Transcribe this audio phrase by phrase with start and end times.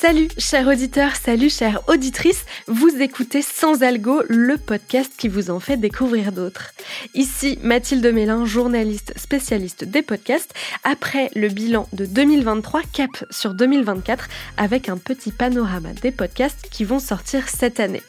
[0.00, 5.60] Salut chers auditeurs, salut chères auditrices, vous écoutez Sans Algo, le podcast qui vous en
[5.60, 6.70] fait découvrir d'autres.
[7.12, 14.30] Ici Mathilde Mélin, journaliste spécialiste des podcasts, après le bilan de 2023, cap sur 2024
[14.56, 18.02] avec un petit panorama des podcasts qui vont sortir cette année.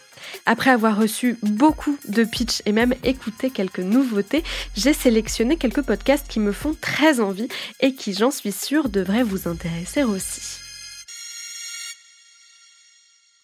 [0.46, 4.46] Après avoir reçu beaucoup de pitch et même écouté quelques nouveautés,
[4.78, 7.50] j'ai sélectionné quelques podcasts qui me font très envie
[7.82, 10.62] et qui, j'en suis sûre, devraient vous intéresser aussi.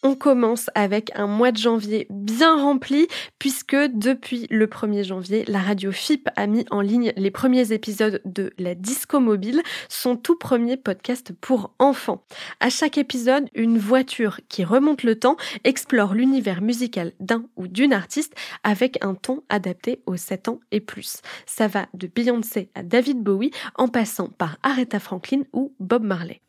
[0.10, 3.08] On commence avec un mois de janvier bien rempli
[3.40, 8.22] puisque depuis le 1er janvier, la radio FIP a mis en ligne les premiers épisodes
[8.24, 12.24] de La Disco Mobile, son tout premier podcast pour enfants.
[12.62, 15.36] À chaque épisode, une voiture qui remonte le temps
[15.66, 18.34] explore l'univers musical d'un ou d'une artiste
[18.64, 21.18] avec un ton adapté aux 7 ans et plus.
[21.46, 26.40] Ça va de Beyoncé à David Bowie en passant par Aretha Franklin ou Bob Marley.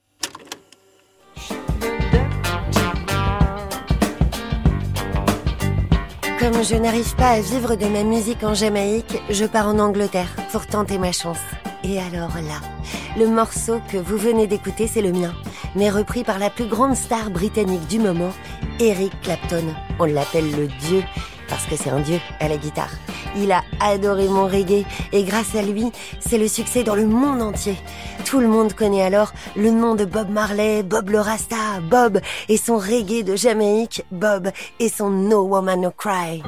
[6.38, 10.28] Comme je n'arrive pas à vivre de ma musique en Jamaïque, je pars en Angleterre
[10.52, 11.40] pour tenter ma chance.
[11.82, 12.60] Et alors là,
[13.18, 15.34] le morceau que vous venez d'écouter, c'est le mien,
[15.74, 18.32] mais repris par la plus grande star britannique du moment,
[18.78, 19.74] Eric Clapton.
[19.98, 21.02] On l'appelle le dieu
[21.48, 22.90] parce que c'est un dieu à la guitare.
[23.36, 27.42] Il a adoré mon reggae et grâce à lui, c'est le succès dans le monde
[27.42, 27.76] entier.
[28.24, 32.56] Tout le monde connaît alors le nom de Bob Marley, Bob le Rasta, Bob et
[32.56, 36.42] son reggae de Jamaïque, Bob et son No Woman No Cry.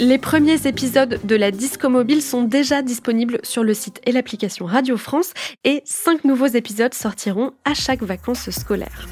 [0.00, 4.64] Les premiers épisodes de la Disco Mobile sont déjà disponibles sur le site et l'application
[4.64, 5.34] Radio France
[5.64, 9.06] et cinq nouveaux épisodes sortiront à chaque vacances scolaires.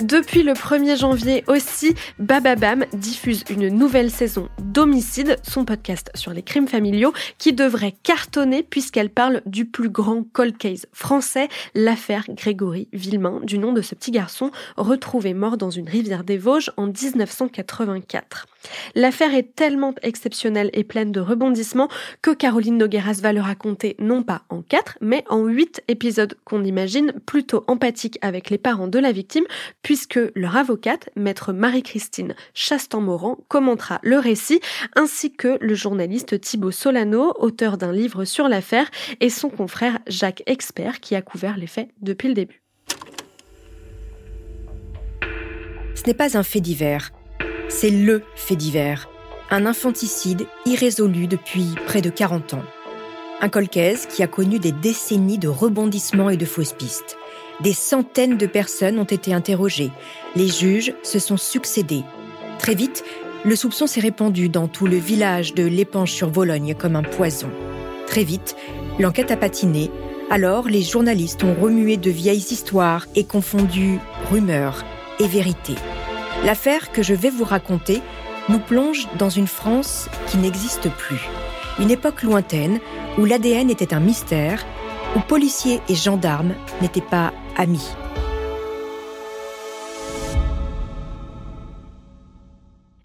[0.00, 6.42] Depuis le 1er janvier aussi, Bababam diffuse une nouvelle saison d'Homicide, son podcast sur les
[6.42, 12.88] crimes familiaux, qui devrait cartonner puisqu'elle parle du plus grand cold case français, l'affaire Grégory
[12.92, 16.88] Villemain, du nom de ce petit garçon retrouvé mort dans une rivière des Vosges en
[16.88, 18.46] 1984.
[18.94, 21.88] L'affaire est tellement exceptionnelle et pleine de rebondissements
[22.22, 26.64] que Caroline Nogueras va le raconter non pas en quatre, mais en huit épisodes qu'on
[26.64, 29.44] imagine plutôt empathiques avec les parents de la victime,
[29.82, 34.60] puisque leur avocate, maître Marie-Christine Chastan-Morand, commentera le récit,
[34.94, 38.90] ainsi que le journaliste Thibaut Solano, auteur d'un livre sur l'affaire,
[39.20, 42.62] et son confrère Jacques Expert, qui a couvert les faits depuis le début.
[45.94, 47.10] Ce n'est pas un fait divers
[47.68, 49.08] c'est LE fait divers,
[49.50, 52.64] un infanticide irrésolu depuis près de 40 ans.
[53.40, 57.16] Un colcaise qui a connu des décennies de rebondissements et de fausses pistes.
[57.60, 59.90] Des centaines de personnes ont été interrogées.
[60.36, 62.04] Les juges se sont succédés.
[62.58, 63.04] Très vite,
[63.44, 67.50] le soupçon s'est répandu dans tout le village de l'Épanche sur Vologne comme un poison.
[68.06, 68.56] Très vite,
[68.98, 69.90] l'enquête a patiné.
[70.30, 73.98] Alors, les journalistes ont remué de vieilles histoires et confondu
[74.30, 74.84] rumeurs
[75.20, 75.74] et vérité.
[76.46, 78.02] L'affaire que je vais vous raconter
[78.48, 81.20] nous plonge dans une France qui n'existe plus.
[81.80, 82.78] Une époque lointaine
[83.18, 84.64] où l'ADN était un mystère,
[85.16, 87.96] où policiers et gendarmes n'étaient pas amis.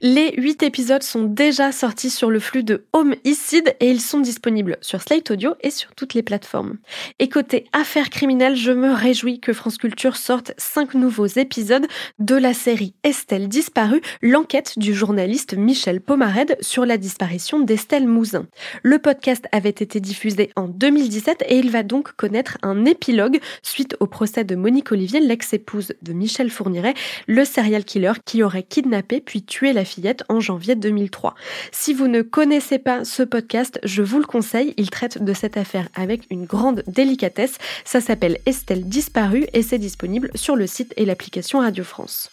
[0.03, 4.79] Les 8 épisodes sont déjà sortis sur le flux de Homicide et ils sont disponibles
[4.81, 6.79] sur Slate Audio et sur toutes les plateformes.
[7.19, 11.85] Et côté affaires criminelles, je me réjouis que France Culture sorte 5 nouveaux épisodes
[12.17, 18.47] de la série Estelle disparue, l'enquête du journaliste Michel Pomared sur la disparition d'Estelle Mouzin.
[18.81, 23.97] Le podcast avait été diffusé en 2017 et il va donc connaître un épilogue suite
[23.99, 26.95] au procès de Monique Olivier, l'ex-épouse de Michel Fourniret,
[27.27, 29.85] le serial killer qui aurait kidnappé puis tué la
[30.29, 31.35] en janvier 2003.
[31.71, 35.57] Si vous ne connaissez pas ce podcast, je vous le conseille, il traite de cette
[35.57, 37.57] affaire avec une grande délicatesse.
[37.85, 42.29] Ça s'appelle Estelle disparue et c'est disponible sur le site et l'application Radio France.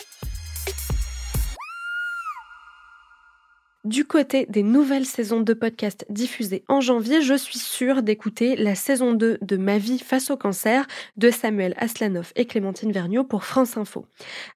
[3.84, 8.74] Du côté des nouvelles saisons de podcast diffusées en janvier, je suis sûre d'écouter la
[8.74, 10.84] saison 2 de Ma vie face au cancer
[11.16, 14.04] de Samuel Aslanov et Clémentine Vergniaud pour France Info.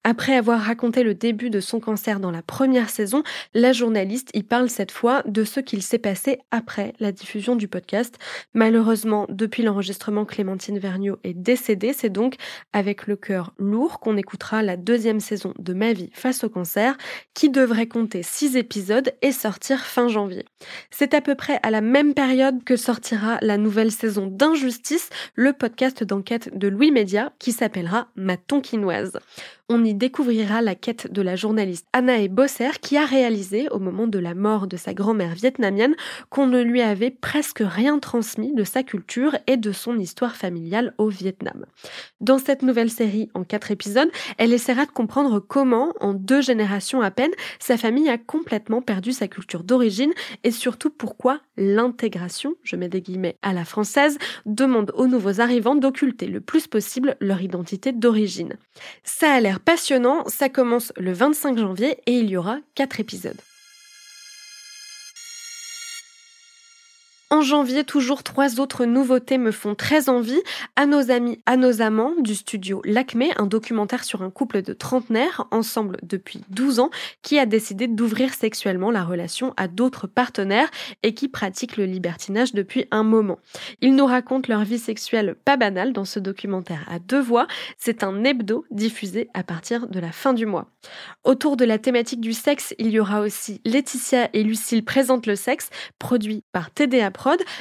[0.03, 3.23] Après avoir raconté le début de son cancer dans la première saison,
[3.55, 7.69] la journaliste y parle cette fois de ce qu'il s'est passé après la diffusion du
[7.69, 8.19] podcast.
[8.55, 11.93] Malheureusement, depuis l'enregistrement, Clémentine Vergniaud est décédée.
[11.93, 12.35] C'est donc
[12.73, 16.99] avec le cœur lourd qu'on écoutera la deuxième saison de Ma vie face au cancer
[17.35, 20.44] qui devrait compter six épisodes et sortir fin janvier.
[20.91, 25.53] C'est à peu près à la même période que sortira la nouvelle saison d'Injustice, le
[25.53, 29.19] podcast d'enquête de Louis Média qui s'appellera Ma Tonquinoise
[29.73, 34.07] on y découvrira la quête de la journaliste Anna Bosser qui a réalisé, au moment
[34.07, 35.95] de la mort de sa grand-mère vietnamienne,
[36.29, 40.95] qu'on ne lui avait presque rien transmis de sa culture et de son histoire familiale
[40.99, 41.65] au Vietnam.
[42.21, 47.01] Dans cette nouvelle série, en quatre épisodes, elle essaiera de comprendre comment, en deux générations
[47.01, 50.13] à peine, sa famille a complètement perdu sa culture d'origine
[50.45, 55.77] et surtout pourquoi l'intégration, je mets des guillemets à la française, demande aux nouveaux arrivants
[55.77, 58.59] d'occulter le plus possible leur identité d'origine.
[59.03, 63.41] Ça a l'air passionnant, ça commence le 25 janvier et il y aura 4 épisodes.
[67.32, 70.43] En janvier, toujours trois autres nouveautés me font très envie.
[70.76, 74.75] À nos amis, à nos amants du studio Lacmé, un documentaire sur un couple de
[74.75, 76.90] trentenaires, ensemble depuis 12 ans,
[77.23, 80.70] qui a décidé d'ouvrir sexuellement la relation à d'autres partenaires
[81.02, 83.38] et qui pratique le libertinage depuis un moment.
[83.81, 87.46] Ils nous racontent leur vie sexuelle pas banale dans ce documentaire à deux voix.
[87.78, 90.67] C'est un hebdo diffusé à partir de la fin du mois.
[91.25, 95.37] Autour de la thématique du sexe, il y aura aussi Laetitia et Lucille présentent le
[95.37, 97.11] sexe, produit par TDA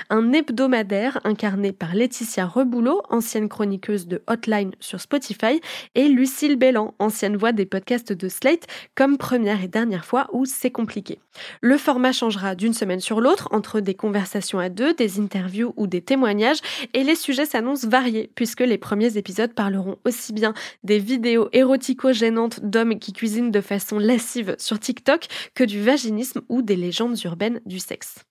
[0.10, 5.62] un hebdomadaire incarné par Laetitia Reboulot, ancienne chroniqueuse de Hotline sur Spotify,
[5.96, 10.46] et Lucille Bellan, ancienne voix des podcasts de Slate, comme première et dernière fois où
[10.46, 11.20] c'est compliqué.
[11.62, 15.88] Le format changera d'une semaine sur l'autre entre des conversations à deux, des interviews ou
[15.88, 16.60] des témoignages,
[16.94, 20.54] et les sujets s'annoncent variés, puisque les premiers épisodes parleront aussi bien
[20.84, 26.62] des vidéos érotico-gênantes d'hommes qui cuisinent de façon lascive sur TikTok que du vaginisme ou
[26.62, 28.26] des légendes urbaines du sexe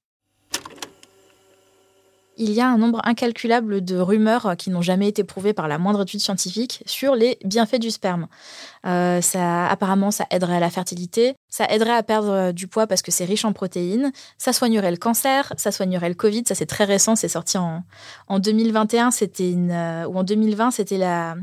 [2.37, 5.79] il y a un nombre incalculable de rumeurs qui n'ont jamais été prouvées par la
[5.79, 8.29] moindre étude scientifique sur les bienfaits du sperme.
[8.87, 13.03] Euh, ça, apparemment, ça aiderait à la fertilité, ça aiderait à perdre du poids parce
[13.03, 16.44] que c'est riche en protéines, ça soignerait le cancer, ça soignerait le Covid.
[16.47, 17.85] Ça, c'est très récent, c'est sorti en,
[18.29, 21.37] en 2021, c'était une, euh, ou en 2020, c'était la,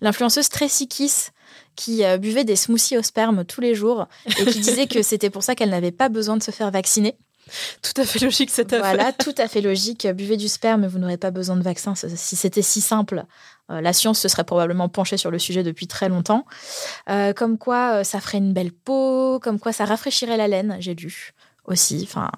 [0.00, 1.32] l'influenceuse Tracy Kiss
[1.76, 5.30] qui euh, buvait des smoothies au sperme tous les jours et qui disait que c'était
[5.30, 7.16] pour ça qu'elle n'avait pas besoin de se faire vacciner.
[7.82, 8.94] Tout à fait logique cette affaire.
[8.94, 10.06] Voilà, tout à fait logique.
[10.06, 11.94] Buvez du sperme, vous n'aurez pas besoin de vaccin.
[11.94, 13.24] Si c'était si simple,
[13.70, 16.46] euh, la science se serait probablement penchée sur le sujet depuis très longtemps.
[17.08, 20.76] Euh, comme quoi, euh, ça ferait une belle peau, comme quoi ça rafraîchirait la laine,
[20.80, 21.32] j'ai lu
[21.64, 22.00] aussi.
[22.08, 22.30] Enfin,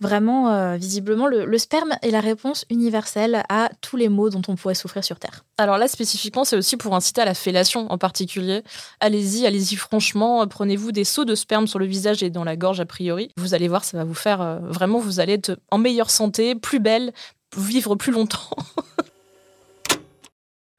[0.00, 4.56] Vraiment, euh, visiblement, le, sperme est la réponse universelle à tous les maux dont on
[4.56, 5.44] pourrait souffrir sur Terre.
[5.58, 8.62] Alors là, spécifiquement, c'est aussi pour inciter à la fellation en particulier.
[9.00, 12.80] Allez-y, allez-y franchement, prenez-vous des seaux de sperme sur le visage et dans la gorge
[12.80, 13.30] a priori.
[13.36, 16.54] Vous allez voir, ça va vous faire euh, vraiment, vous allez être en meilleure santé,
[16.54, 17.12] plus belle,
[17.56, 18.50] vivre plus longtemps.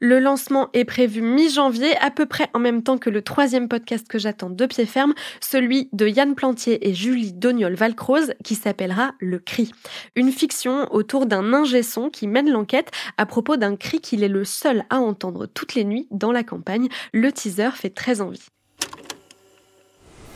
[0.01, 4.05] Le lancement est prévu mi-janvier, à peu près en même temps que le troisième podcast
[4.09, 9.39] que j'attends de pied ferme, celui de Yann Plantier et Julie Doniol-Valcroze, qui s'appellera Le
[9.39, 9.71] Cri.
[10.17, 14.27] Une fiction autour d'un ingé son qui mène l'enquête à propos d'un cri qu'il est
[14.27, 16.89] le seul à entendre toutes les nuits dans la campagne.
[17.13, 18.45] Le teaser fait très envie.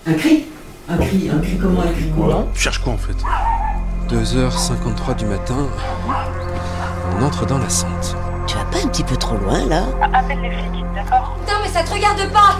[0.05, 0.45] Un cri?
[0.87, 2.05] Un cri, un cri comment Un cri?
[2.15, 2.47] Comment?
[2.53, 3.17] Tu cherches quoi en fait?
[4.07, 5.69] 2h53 du matin,
[7.19, 8.15] on entre dans la Sente.
[8.79, 9.83] Pas un petit peu trop loin là.
[10.13, 11.35] Appelle les flics, d'accord?
[11.39, 12.55] Putain, mais ça te regarde pas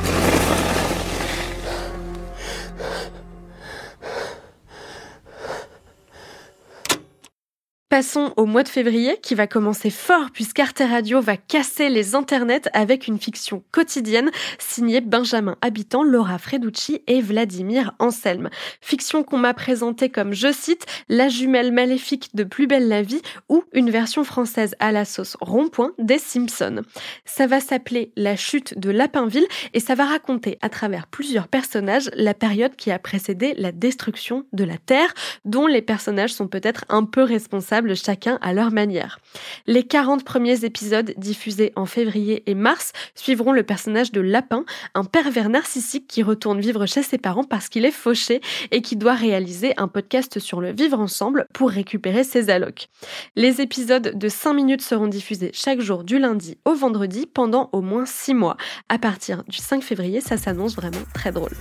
[7.99, 12.69] Passons au mois de février qui va commencer fort puisqu'Arte Radio va casser les internets
[12.71, 18.49] avec une fiction quotidienne signée Benjamin Habitant, Laura Freducci et Vladimir Anselme.
[18.79, 23.21] Fiction qu'on m'a présentée comme, je cite, la jumelle maléfique de Plus belle la vie
[23.49, 26.83] ou une version française à la sauce rond-point des Simpsons.
[27.25, 32.09] Ça va s'appeler La chute de Lapinville et ça va raconter à travers plusieurs personnages
[32.13, 35.13] la période qui a précédé la destruction de la Terre
[35.43, 39.19] dont les personnages sont peut-être un peu responsables chacun à leur manière.
[39.67, 44.65] Les 40 premiers épisodes diffusés en février et mars suivront le personnage de Lapin,
[44.95, 48.41] un pervers narcissique qui retourne vivre chez ses parents parce qu'il est fauché
[48.71, 52.87] et qui doit réaliser un podcast sur le vivre ensemble pour récupérer ses allocs.
[53.35, 57.81] Les épisodes de 5 minutes seront diffusés chaque jour du lundi au vendredi pendant au
[57.81, 58.57] moins 6 mois.
[58.89, 61.53] À partir du 5 février, ça s'annonce vraiment très drôle.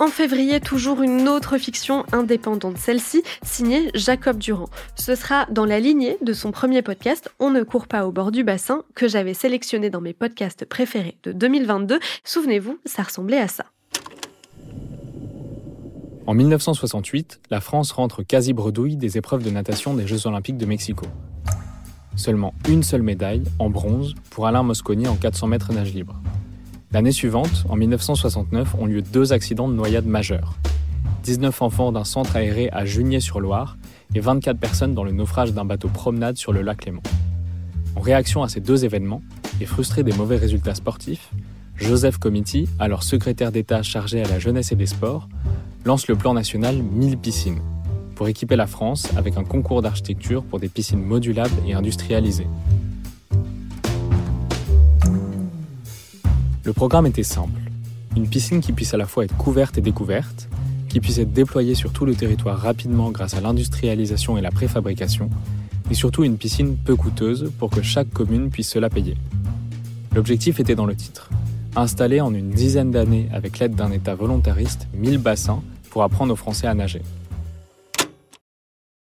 [0.00, 4.68] En février, toujours une autre fiction indépendante, celle-ci signée Jacob Durand.
[4.94, 8.30] Ce sera dans la lignée de son premier podcast On ne court pas au bord
[8.30, 11.98] du bassin que j'avais sélectionné dans mes podcasts préférés de 2022.
[12.22, 13.64] Souvenez-vous, ça ressemblait à ça.
[16.28, 20.66] En 1968, la France rentre quasi bredouille des épreuves de natation des Jeux Olympiques de
[20.66, 21.06] Mexico.
[22.14, 26.20] Seulement une seule médaille, en bronze, pour Alain Mosconi en 400 mètres nage libre.
[26.90, 30.54] L'année suivante, en 1969, ont lieu deux accidents de noyade majeurs.
[31.24, 33.76] 19 enfants d'un centre aéré à Junier-sur-Loire
[34.14, 37.02] et 24 personnes dans le naufrage d'un bateau promenade sur le lac Léman.
[37.94, 39.20] En réaction à ces deux événements,
[39.60, 41.30] et frustré des mauvais résultats sportifs,
[41.76, 45.28] Joseph Comiti, alors secrétaire d'État chargé à la jeunesse et des sports,
[45.84, 47.60] lance le plan national 1000 piscines
[48.14, 52.48] pour équiper la France avec un concours d'architecture pour des piscines modulables et industrialisées.
[56.68, 57.62] Le programme était simple.
[58.14, 60.50] Une piscine qui puisse à la fois être couverte et découverte,
[60.90, 65.30] qui puisse être déployée sur tout le territoire rapidement grâce à l'industrialisation et la préfabrication,
[65.90, 69.16] et surtout une piscine peu coûteuse pour que chaque commune puisse se la payer.
[70.14, 71.30] L'objectif était dans le titre.
[71.74, 76.36] Installer en une dizaine d'années avec l'aide d'un État volontariste 1000 bassins pour apprendre aux
[76.36, 77.00] Français à nager.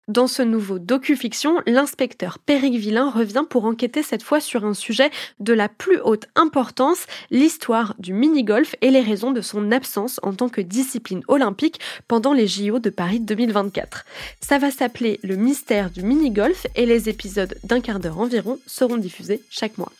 [0.07, 5.11] Dans ce nouveau docu-fiction, l'inspecteur Péric Villain revient pour enquêter cette fois sur un sujet
[5.41, 10.31] de la plus haute importance, l'histoire du mini-golf et les raisons de son absence en
[10.33, 14.05] tant que discipline olympique pendant les JO de Paris 2024.
[14.39, 18.95] Ça va s'appeler Le mystère du mini-golf et les épisodes d'un quart d'heure environ seront
[18.95, 19.91] diffusés chaque mois.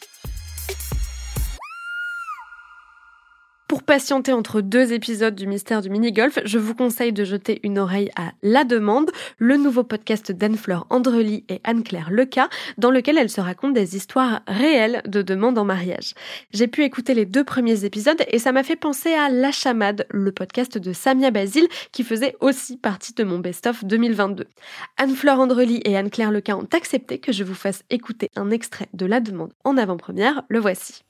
[3.68, 7.80] Pour patienter entre deux épisodes du mystère du mini-golf, je vous conseille de jeter une
[7.80, 12.48] oreille à La Demande, le nouveau podcast d'Anne-Fleur Andrely et Anne-Claire Leca,
[12.78, 16.14] dans lequel elles se racontent des histoires réelles de demandes en mariage.
[16.54, 20.08] J'ai pu écouter les deux premiers épisodes et ça m'a fait penser à La Chamade,
[20.12, 24.48] le podcast de Samia Basile, qui faisait aussi partie de mon best-of 2022.
[24.96, 29.06] Anne-Fleur Andrely et Anne-Claire Leca ont accepté que je vous fasse écouter un extrait de
[29.06, 31.04] La Demande en avant-première, le voici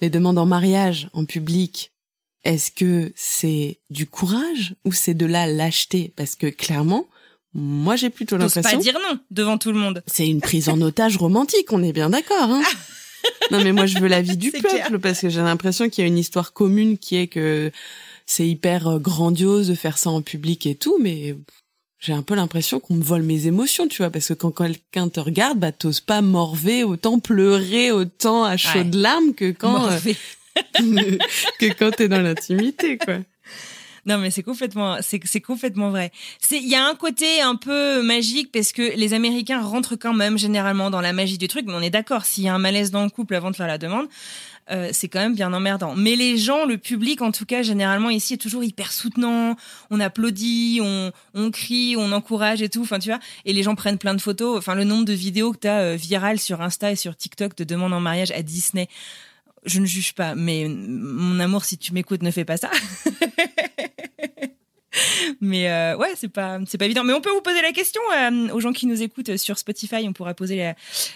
[0.00, 1.92] les demandes en mariage en public,
[2.44, 6.12] est-ce que c'est du courage ou c'est de la lâcheté?
[6.16, 7.06] Parce que clairement,
[7.54, 8.62] moi j'ai plutôt l'impression.
[8.62, 10.02] pas dire non devant tout le monde.
[10.06, 12.50] C'est une prise en otage romantique, on est bien d'accord.
[12.50, 12.62] Hein
[13.50, 16.04] non mais moi je veux la vie du peuple parce que j'ai l'impression qu'il y
[16.04, 17.72] a une histoire commune qui est que
[18.26, 21.34] c'est hyper euh, grandiose de faire ça en public et tout, mais
[21.98, 25.08] j'ai un peu l'impression qu'on me vole mes émotions, tu vois, parce que quand quelqu'un
[25.08, 29.98] te regarde, bah t'oses pas morver, autant pleurer, autant à chaudes larmes que quand euh,
[31.58, 33.16] que quand t'es dans l'intimité, quoi.
[34.06, 36.12] Non, mais c'est complètement, c'est, c'est complètement vrai.
[36.40, 40.14] C'est, il y a un côté un peu magique parce que les Américains rentrent quand
[40.14, 42.58] même généralement dans la magie du truc, mais on est d'accord, s'il y a un
[42.58, 44.08] malaise dans le couple avant de faire la demande,
[44.70, 45.94] euh, c'est quand même bien emmerdant.
[45.96, 49.56] Mais les gens, le public en tout cas, généralement ici est toujours hyper soutenant.
[49.90, 52.82] On applaudit, on, on crie, on encourage et tout.
[52.82, 53.20] Enfin, tu vois.
[53.44, 54.58] Et les gens prennent plein de photos.
[54.58, 57.64] Enfin, le nombre de vidéos que t'as euh, virales sur Insta et sur TikTok de
[57.64, 58.88] demandes en mariage à Disney.
[59.64, 62.70] Je ne juge pas, mais mon amour, si tu m'écoutes, ne fais pas ça.
[65.40, 67.04] mais euh, ouais, c'est pas c'est pas évident.
[67.04, 68.00] Mais on peut vous poser la question
[68.52, 70.06] aux gens qui nous écoutent sur Spotify.
[70.06, 70.74] On pourra poser la,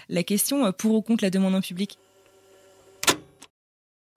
[0.09, 1.99] la question pour ou contre la demande en public.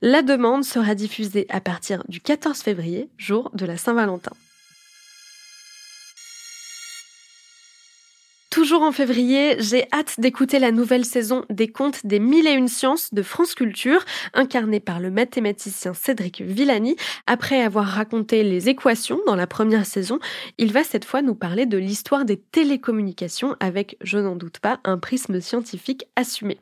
[0.08, 4.34] La demande sera diffusée à partir du 14 février, jour de la Saint-Valentin.
[8.52, 12.68] Toujours en février, j'ai hâte d'écouter la nouvelle saison des contes des mille et une
[12.68, 16.98] sciences de France Culture, incarnée par le mathématicien Cédric Villani.
[17.26, 20.20] Après avoir raconté les équations dans la première saison,
[20.60, 24.80] il va cette fois nous parler de l'histoire des télécommunications avec, je n'en doute pas,
[24.84, 26.60] un prisme scientifique assumé.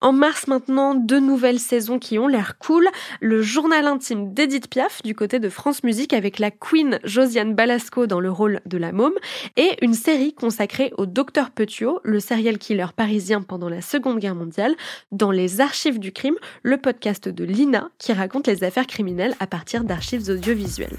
[0.00, 2.88] En mars maintenant, deux nouvelles saisons qui ont l'air cool.
[3.20, 8.06] Le journal intime d'Edith Piaf du côté de France Musique avec la Queen Josiane Balasco
[8.06, 9.14] dans le rôle de la môme
[9.56, 14.34] et une série consacrée au docteur Petiot, le serial killer parisien pendant la Seconde Guerre
[14.34, 14.74] mondiale,
[15.12, 19.46] dans les archives du crime, le podcast de Lina qui raconte les affaires criminelles à
[19.46, 20.96] partir d'archives audiovisuelles.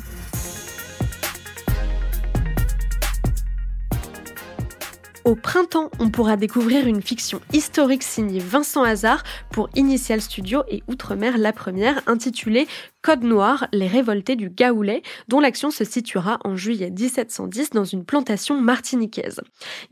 [5.26, 10.84] Au printemps, on pourra découvrir une fiction historique signée Vincent Hazard pour Initial Studio et
[10.90, 12.68] Outre-mer la première, intitulée
[13.02, 18.04] Code Noir, les révoltés du Gaoulet, dont l'action se situera en juillet 1710 dans une
[18.04, 19.40] plantation martiniquaise.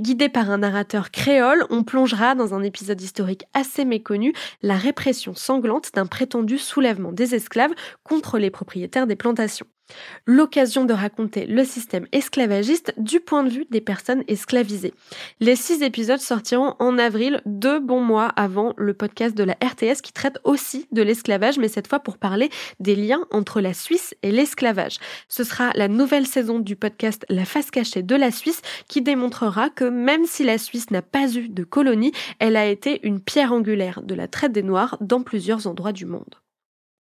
[0.02, 5.34] Guidé par un narrateur créole, on plongera dans un épisode historique assez méconnu, la répression
[5.34, 7.72] sanglante d'un prétendu soulèvement des esclaves
[8.04, 9.68] contre les propriétaires des plantations.
[10.25, 14.93] L'occasion de raconter le système esclavagiste du point de vue des personnes esclavisées.
[15.39, 20.01] Les six épisodes sortiront en avril, deux bons mois avant le podcast de la RTS
[20.01, 24.15] qui traite aussi de l'esclavage, mais cette fois pour parler des liens entre la Suisse
[24.24, 24.98] et l'esclavage.
[25.27, 29.69] Ce sera la nouvelle saison du podcast La face cachée de la Suisse qui démontrera
[29.69, 33.53] que même si la Suisse n'a pas eu de colonie, elle a été une pierre
[33.53, 36.36] angulaire de la traite des Noirs dans plusieurs endroits du monde.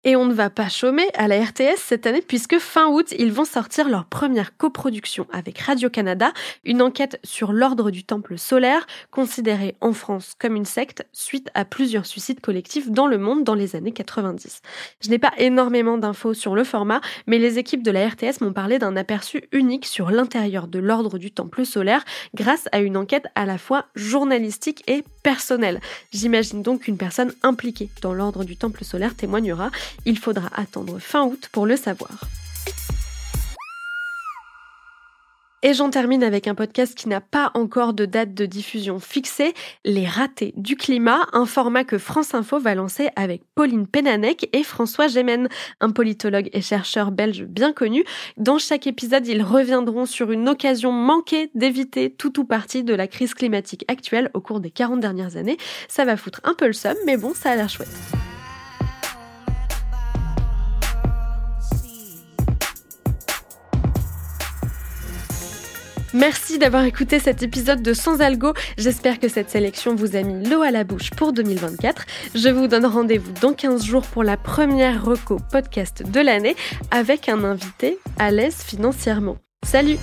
[0.03, 3.31] Et on ne va pas chômer à la RTS cette année puisque fin août, ils
[3.31, 6.33] vont sortir leur première coproduction avec Radio-Canada,
[6.65, 11.67] une enquête sur l'ordre du temple solaire, considéré en France comme une secte suite à
[11.67, 14.63] plusieurs suicides collectifs dans le monde dans les années 90.
[15.03, 18.55] Je n'ai pas énormément d'infos sur le format, mais les équipes de la RTS m'ont
[18.55, 23.27] parlé d'un aperçu unique sur l'intérieur de l'ordre du temple solaire grâce à une enquête
[23.35, 25.79] à la fois journalistique et personnelle.
[26.11, 29.71] J'imagine donc qu'une personne impliquée dans l'ordre du temple solaire témoignera
[30.05, 32.11] il faudra attendre fin août pour le savoir.
[35.63, 39.53] Et j'en termine avec un podcast qui n'a pas encore de date de diffusion fixée,
[39.85, 44.63] Les ratés du climat, un format que France Info va lancer avec Pauline Pénanec et
[44.63, 45.49] François Gémen,
[45.81, 48.05] un politologue et chercheur belge bien connu.
[48.39, 53.07] Dans chaque épisode, ils reviendront sur une occasion manquée d'éviter tout ou partie de la
[53.07, 55.59] crise climatique actuelle au cours des 40 dernières années.
[55.89, 57.89] Ça va foutre un peu le somme, mais bon, ça a l'air chouette.
[66.13, 68.53] Merci d'avoir écouté cet épisode de Sans Algo.
[68.77, 72.05] J'espère que cette sélection vous a mis l'eau à la bouche pour 2024.
[72.35, 76.57] Je vous donne rendez-vous dans 15 jours pour la première reco podcast de l'année
[76.91, 79.37] avec un invité à l'aise financièrement.
[79.65, 79.99] Salut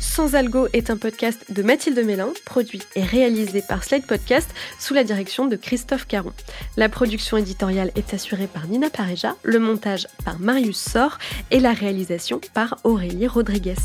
[0.00, 4.94] sans Algo est un podcast de Mathilde Mélin, produit et réalisé par Slide Podcast sous
[4.94, 6.32] la direction de Christophe Caron.
[6.76, 11.18] La production éditoriale est assurée par Nina Pareja, le montage par Marius Sor
[11.50, 13.76] et la réalisation par Aurélie Rodriguez.